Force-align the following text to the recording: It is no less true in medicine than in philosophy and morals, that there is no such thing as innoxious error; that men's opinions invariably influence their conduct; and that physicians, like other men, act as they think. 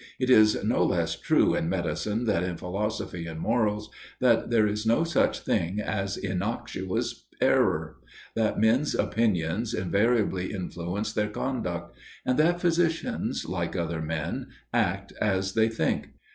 It 0.19 0.31
is 0.31 0.63
no 0.63 0.83
less 0.83 1.15
true 1.15 1.53
in 1.53 1.69
medicine 1.69 2.25
than 2.25 2.43
in 2.43 2.57
philosophy 2.57 3.27
and 3.27 3.39
morals, 3.39 3.91
that 4.19 4.49
there 4.49 4.65
is 4.65 4.83
no 4.83 5.03
such 5.03 5.41
thing 5.41 5.79
as 5.79 6.17
innoxious 6.17 7.25
error; 7.39 7.97
that 8.33 8.59
men's 8.59 8.95
opinions 8.95 9.75
invariably 9.75 10.53
influence 10.53 11.13
their 11.13 11.29
conduct; 11.29 11.95
and 12.25 12.39
that 12.39 12.59
physicians, 12.61 13.45
like 13.45 13.75
other 13.75 14.01
men, 14.01 14.47
act 14.73 15.13
as 15.21 15.53
they 15.53 15.69
think. 15.69 16.09